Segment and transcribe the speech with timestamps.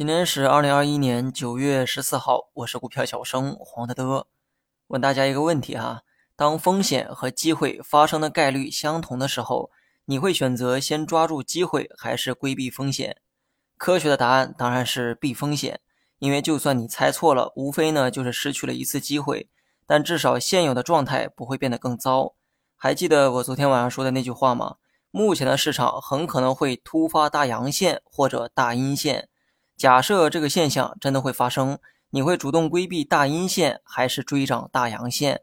[0.00, 4.26] 今天是二零二一年九月十四号，我是股票小生黄德德。
[4.86, 9.70] 问大家一个问题哈：当风险和机会发生的概率相同的时候，
[10.06, 13.18] 你会选择先抓住机会还是规避风险？
[13.76, 15.80] 科学的答案当然是避风险，
[16.18, 19.50] 因为就算你猜错了，无非呢就是失去了一次机会，
[19.86, 22.32] 但至少现有的状态不会变得更糟。
[22.74, 24.76] 还记得我昨天晚上说的那句话吗？
[25.10, 29.28] 目前的市场很可能会突发大阳线或者大阴线。
[29.80, 31.78] 假设这个现象真的会发生，
[32.10, 35.40] 你会主动规避大阴线还是追涨大阳线？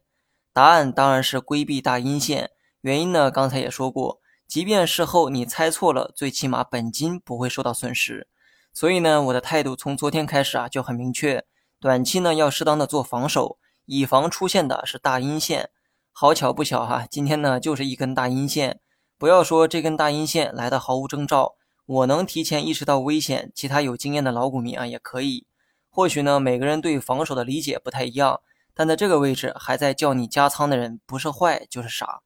[0.54, 2.52] 答案当然是规避大阴线。
[2.82, 8.28] 原因呢，刚才也说过，即便事后你猜错了，最起码本金不会受到损失。
[8.72, 11.44] 所以呢，我的态度从昨天开始啊就很明确，
[11.80, 15.72] 短期呢要适当的做防守，以防出现的是大阴线。
[16.12, 18.80] 好巧不巧哈，今天呢就是一根大阴线。
[19.18, 21.56] 不要说这根大阴线来的毫无征兆。
[21.88, 25.48] 我能提前意识到危险，其他有经验的老股民啊也可以。
[25.90, 28.42] 或许呢，每个人对防守的理解不太一样，
[28.74, 32.24] 但在这个位置还在叫你加仓的人，不是坏就是傻。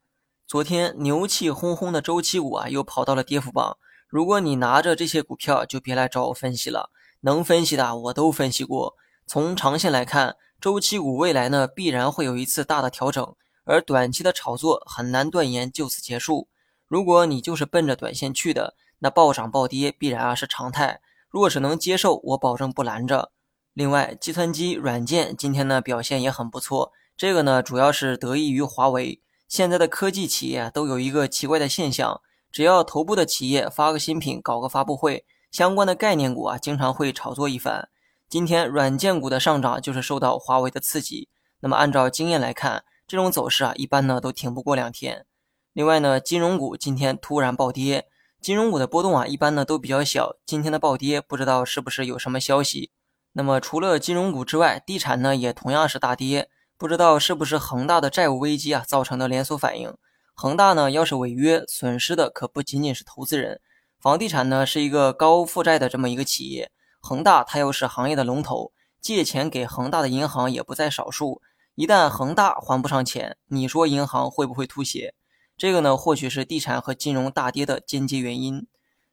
[0.47, 3.77] 昨天牛气哄哄的周期股啊，又跑到了跌幅榜。
[4.07, 6.89] 如果你拿着这些股票，就别来找我分析了。
[7.19, 8.95] 能分析的我都分析过。
[9.27, 16.47] 从长线来看，周期股未来呢必然会有一次大的调整，而短期的炒作很难断言就此结束。
[16.87, 23.31] 如果你就是奔着短线去的，那暴涨暴跌必然啊是常态，如果是能接受，我保证不拦着。
[23.73, 29.19] 另外，计算机软件今天呢表现也很不错，这个呢主要是得益于华为。
[29.47, 37.89] 现在的科技企业都有一个奇怪的现象，只要头部的企业发个新品，搞个发布会，相关的概念股啊经常会炒作一番。
[38.29, 41.27] 今天软件股的上涨就是受到华为的刺激。
[41.61, 45.25] 那么按照经验来看，这种走势啊一般呢都挺不过两天。
[45.73, 48.07] 另外呢，金融股今天突然暴跌。
[48.41, 50.35] 金融股的波动啊，一般呢都比较小。
[50.47, 52.89] 今天的暴跌，不知道是不是有什么消息？
[53.33, 59.95] 那么除了金融股之外，地产呢也同样是大跌，不知道是不是恒大的债务危机啊造成的连锁反应？
[60.33, 63.61] 恒大呢要是违约，损失的可不仅仅是投资人。
[63.99, 71.43] 房地产呢是一个高负债的这么一个企业，恒大它又是行业的龙头，借钱给恒大的银行也不在少数。
[71.75, 75.13] 一旦恒大还不上钱，你说银行会不会吐血？
[75.61, 78.65] 这个呢，或许是地产和金融大跌的间接原因。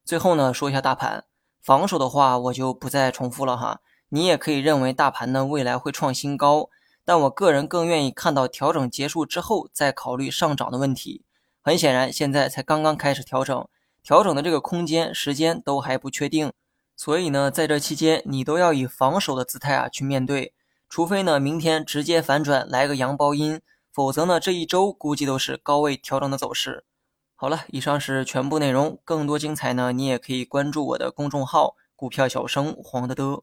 [0.03, 1.25] 最后呢，说一下大盘
[1.60, 3.81] 防守的话，我就不再重复了哈。
[4.09, 6.70] 你也可以认为大盘呢未来会创新高，
[7.04, 11.22] 但我个人更愿意看到调整结束之后再考虑上涨的问题。
[11.60, 13.69] 很显然，现在才刚刚开始调整，
[14.03, 16.50] 调整的这个空间、时间都还不确定。
[16.97, 20.54] 所以呢，在这期间，你都要以防守的姿态啊去面对，
[20.88, 23.60] 除非呢明天直接反转来个阳包阴。
[23.98, 26.84] 否则呢，这一周估计都是高位调整的走势。
[27.34, 33.42] 好了，以上是全部内容，更多精彩呢，你也可以关注我的公众号“股票小生黄德德”。